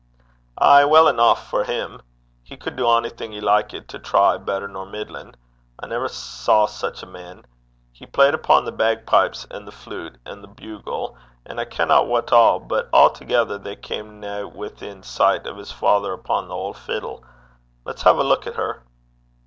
[0.57, 2.01] 'Ay, weel eneuch for him.
[2.41, 5.35] He could do onything he likit to try, better nor middlin'.
[5.79, 7.45] I never saw sic a man.
[7.93, 12.31] He played upo' the bagpipes, an' the flute, an' the bugle, an' I kenna what
[12.33, 17.23] a'; but a'thegither they cam' na within sicht o' his father upo' the auld fiddle.
[17.85, 18.81] Lat's hae a luik at her.'